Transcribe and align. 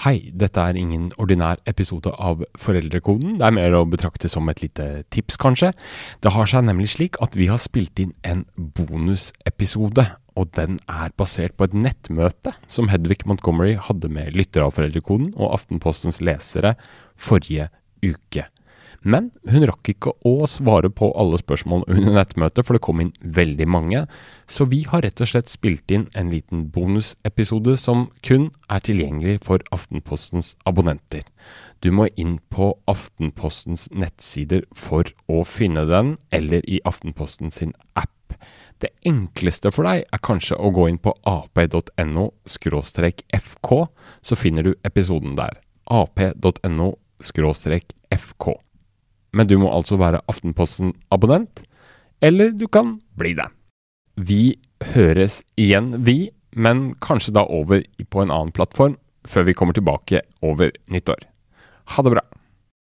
Hei, 0.00 0.30
dette 0.32 0.62
er 0.64 0.78
ingen 0.80 1.10
ordinær 1.20 1.58
episode 1.68 2.08
av 2.16 2.40
Foreldrekoden. 2.56 3.34
Det 3.36 3.44
er 3.44 3.52
mer 3.52 3.74
å 3.76 3.82
betrakte 3.84 4.30
som 4.32 4.46
et 4.48 4.62
lite 4.62 4.86
tips, 5.12 5.36
kanskje. 5.36 5.74
Det 6.24 6.32
har 6.32 6.48
seg 6.48 6.64
nemlig 6.64 6.86
slik 6.94 7.18
at 7.20 7.36
vi 7.36 7.50
har 7.50 7.60
spilt 7.60 8.00
inn 8.00 8.14
en 8.24 8.46
bonusepisode, 8.56 10.06
og 10.40 10.54
den 10.56 10.78
er 10.88 11.12
basert 11.20 11.52
på 11.58 11.68
et 11.68 11.76
nettmøte 11.76 12.54
som 12.64 12.88
Hedvig 12.88 13.26
Montgomery 13.28 13.74
hadde 13.76 14.08
med 14.08 14.32
lyttere 14.40 14.70
av 14.70 14.78
Foreldrekoden 14.78 15.34
og 15.34 15.52
Aftenpostens 15.58 16.22
lesere 16.24 16.78
forrige 17.20 17.68
uke. 18.00 18.48
Men 19.00 19.30
hun 19.48 19.64
rakk 19.64 19.88
ikke 19.94 20.12
å 20.28 20.44
svare 20.50 20.90
på 20.92 21.08
alle 21.16 21.38
spørsmål 21.40 21.86
under 21.88 22.12
nettmøtet, 22.18 22.66
for 22.66 22.76
det 22.76 22.82
kom 22.84 23.00
inn 23.00 23.12
veldig 23.24 23.66
mange. 23.70 24.02
Så 24.44 24.66
vi 24.68 24.82
har 24.88 25.00
rett 25.06 25.22
og 25.24 25.30
slett 25.30 25.48
spilt 25.48 25.90
inn 25.94 26.06
en 26.18 26.28
liten 26.32 26.66
bonusepisode 26.74 27.78
som 27.80 28.10
kun 28.26 28.50
er 28.68 28.84
tilgjengelig 28.84 29.40
for 29.46 29.64
Aftenpostens 29.72 30.52
abonnenter. 30.68 31.24
Du 31.80 31.88
må 31.96 32.10
inn 32.20 32.38
på 32.52 32.74
Aftenpostens 32.90 33.88
nettsider 33.88 34.66
for 34.76 35.08
å 35.32 35.44
finne 35.48 35.86
den, 35.88 36.18
eller 36.30 36.60
i 36.68 36.82
Aftenposten 36.84 37.50
sin 37.54 37.72
app. 37.96 38.36
Det 38.80 38.92
enkleste 39.04 39.72
for 39.72 39.88
deg 39.88 40.06
er 40.08 40.24
kanskje 40.24 40.56
å 40.56 40.70
gå 40.72 40.86
inn 40.88 41.00
på 41.00 41.12
ap.no 41.28 42.30
fk, 43.40 43.70
så 44.20 44.36
finner 44.36 44.62
du 44.64 44.74
episoden 44.84 45.36
der. 45.40 45.60
ap.no 45.88 46.94
fk. 48.10 48.60
Men 49.32 49.46
du 49.50 49.56
må 49.60 49.70
altså 49.72 49.98
være 50.00 50.22
Aftenposten-abonnent, 50.30 51.62
eller 52.22 52.52
du 52.52 52.66
kan 52.68 52.98
bli 53.18 53.34
det. 53.38 53.46
Vi 54.20 54.58
høres 54.92 55.40
igjen, 55.60 55.94
vi, 56.04 56.30
men 56.56 56.94
kanskje 57.04 57.34
da 57.36 57.46
over 57.46 57.84
på 58.10 58.24
en 58.24 58.32
annen 58.34 58.52
plattform 58.52 58.98
før 59.28 59.46
vi 59.46 59.54
kommer 59.56 59.76
tilbake 59.76 60.24
over 60.42 60.72
nyttår. 60.90 61.22
Ha 61.94 62.04
det 62.04 62.14
bra. 62.16 62.24